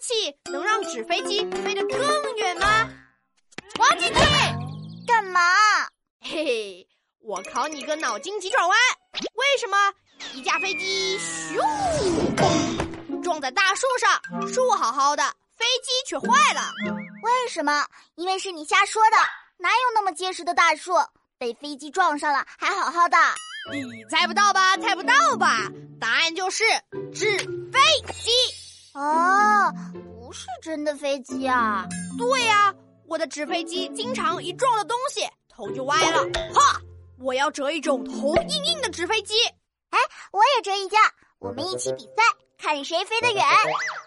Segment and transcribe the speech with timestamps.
[0.00, 2.88] 气能让纸飞机飞得更远吗？
[3.78, 4.24] 王晶晶，
[5.06, 5.40] 干嘛？
[6.20, 6.88] 嘿嘿，
[7.20, 8.78] 我考你个脑筋急转弯。
[9.34, 9.76] 为什么
[10.32, 11.60] 一架飞机咻
[12.36, 15.22] 嘣撞在大树上，树好好的，
[15.56, 16.72] 飞机却坏了？
[17.22, 17.86] 为什么？
[18.16, 19.16] 因为是你瞎说的，
[19.58, 20.92] 哪有那么结实的大树
[21.38, 23.16] 被飞机撞上了还好好的？
[23.72, 24.76] 你猜不到吧？
[24.76, 25.70] 猜不到吧？
[26.00, 26.64] 答案就是
[27.12, 27.38] 纸
[27.72, 27.80] 飞
[28.22, 28.30] 机。
[28.94, 31.84] 哦，不是真的飞机啊！
[32.16, 32.72] 对呀，
[33.06, 36.22] 我的纸飞机经常一撞了东西，头就歪了。
[36.54, 36.80] 哈，
[37.18, 39.34] 我要折一种头硬硬的纸飞机。
[39.90, 39.98] 哎，
[40.30, 40.98] 我也折一架，
[41.40, 42.22] 我们一起比赛，
[42.56, 43.44] 看谁飞得远。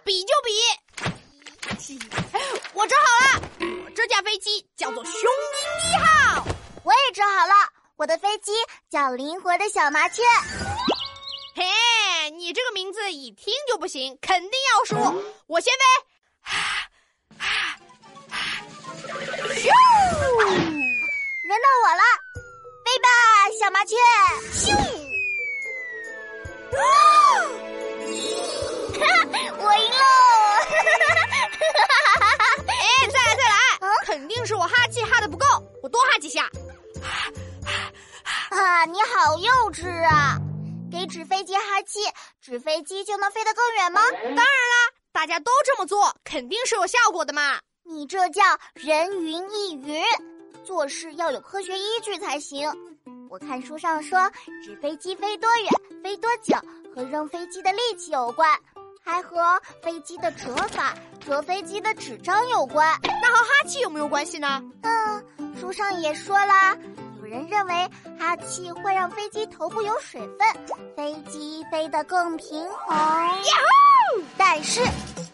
[0.06, 0.52] 比就比。
[2.74, 3.50] 我折好了，
[3.86, 6.48] 我这架飞机叫做雄鹰一号。
[6.84, 7.54] 我也折好了。
[7.98, 8.52] 我的飞机
[8.90, 10.22] 叫灵活的小麻雀。
[13.38, 14.96] 听就不行，肯定要输。
[15.46, 15.80] 我先飞。
[19.54, 19.70] 咻！
[21.48, 22.04] 轮到我了，
[22.84, 23.08] 飞吧，
[23.60, 23.96] 小麻雀。
[24.52, 24.76] 咻！
[29.60, 29.96] 我赢喽！
[32.68, 32.72] 哎，
[33.08, 33.56] 再来再来！
[34.04, 35.46] 肯定是我哈气哈的不够，
[35.84, 36.50] 我多哈几下。
[38.50, 40.38] 啊，你好幼稚啊！
[40.92, 42.00] 给纸飞机哈气，
[42.42, 44.02] 纸飞机就能飞得更远吗？
[44.12, 47.60] 当然啦，大家都这么做，肯定是有效果的嘛。
[47.84, 48.44] 你这叫
[48.74, 50.04] 人云亦云，
[50.66, 52.70] 做事要有科学依据才行。
[53.30, 54.30] 我看书上说，
[54.64, 55.72] 纸飞机飞多远、
[56.04, 56.56] 飞多久
[56.94, 58.50] 和扔飞机的力气有关，
[59.04, 62.98] 还和飞机的折法、折飞机的纸张有关。
[63.22, 64.62] 那和哈气有没有关系呢？
[64.84, 66.78] 嗯，书上也说啦。
[67.28, 70.48] 有人认为哈气会让飞机头部有水分，
[70.96, 72.98] 飞机飞得更平衡。
[74.38, 74.80] 但是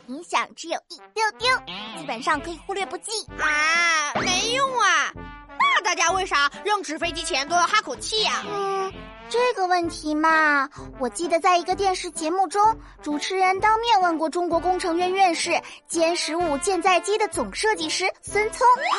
[0.08, 1.56] 影响只有一丢丢，
[1.96, 5.12] 基本上可以忽略不计啊，没用啊！
[5.60, 8.44] 那大家为啥扔纸飞机前都要哈口气呀？
[8.48, 8.92] 嗯，
[9.30, 10.68] 这个问题嘛，
[11.00, 15.52] 我记得在一个电视节目中，主持人当面问过中国工程院院士
[15.88, 18.98] 歼十五舰载机的总设计师孙聪啊。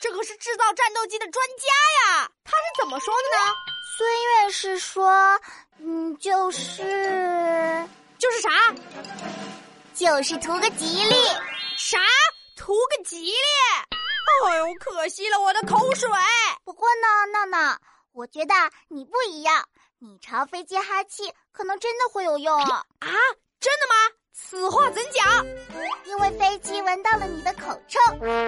[0.00, 1.66] 这可是制造战斗机的专家
[2.14, 3.54] 呀，他是怎么说的呢？
[3.98, 5.38] 孙院士说
[5.78, 7.86] ：“嗯，就是
[8.18, 8.48] 就是啥？
[9.94, 11.14] 就是图个吉利。
[11.76, 11.98] 啥？
[12.56, 13.36] 图个吉利？
[14.48, 16.08] 哎呦，可惜了我的口水。
[16.64, 17.78] 不过呢，闹闹，
[18.12, 18.54] 我觉得
[18.88, 19.68] 你不一样，
[19.98, 22.80] 你朝飞机哈气，可能真的会有用啊！
[23.60, 24.16] 真的吗？”
[24.48, 25.46] 此话怎讲？
[26.06, 27.98] 因为飞机闻到了你的口臭，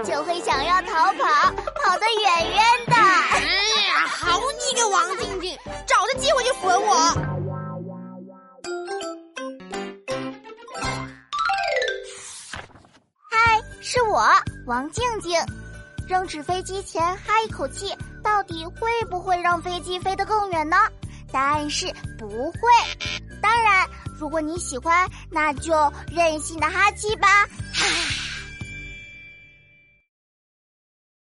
[0.03, 1.53] 就会想要逃跑，
[1.85, 2.95] 跑得远远的。
[2.95, 3.41] 哎
[3.87, 6.95] 呀，好你个王静静，找着机会就损我！
[13.31, 14.29] 嗨，是我
[14.67, 15.39] 王静静。
[16.09, 20.77] 扔纸飞机前哈一口气，到底会不会让飞机飞得更远呢？
[21.31, 21.87] 答案是
[22.19, 22.59] 不会。
[23.53, 23.87] 当然。
[24.19, 25.75] 如果你喜欢，那就
[26.11, 27.29] 任性的哈气吧。